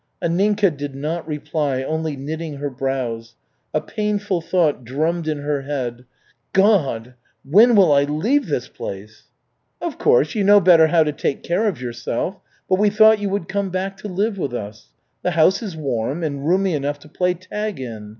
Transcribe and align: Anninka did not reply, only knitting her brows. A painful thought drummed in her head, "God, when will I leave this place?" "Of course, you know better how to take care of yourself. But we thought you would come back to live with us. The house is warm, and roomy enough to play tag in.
Anninka 0.19 0.75
did 0.75 0.95
not 0.95 1.27
reply, 1.27 1.83
only 1.83 2.15
knitting 2.15 2.55
her 2.57 2.71
brows. 2.71 3.35
A 3.71 3.79
painful 3.79 4.41
thought 4.41 4.83
drummed 4.83 5.27
in 5.27 5.37
her 5.43 5.61
head, 5.61 6.05
"God, 6.53 7.13
when 7.45 7.75
will 7.75 7.91
I 7.91 8.05
leave 8.05 8.47
this 8.47 8.67
place?" 8.67 9.25
"Of 9.79 9.99
course, 9.99 10.33
you 10.33 10.43
know 10.43 10.59
better 10.59 10.87
how 10.87 11.03
to 11.03 11.11
take 11.11 11.43
care 11.43 11.67
of 11.67 11.79
yourself. 11.79 12.37
But 12.67 12.79
we 12.79 12.89
thought 12.89 13.19
you 13.19 13.29
would 13.29 13.47
come 13.47 13.69
back 13.69 13.95
to 13.97 14.07
live 14.07 14.39
with 14.39 14.55
us. 14.55 14.87
The 15.21 15.29
house 15.37 15.61
is 15.61 15.77
warm, 15.77 16.23
and 16.23 16.47
roomy 16.47 16.73
enough 16.73 16.97
to 17.01 17.07
play 17.07 17.35
tag 17.35 17.79
in. 17.79 18.09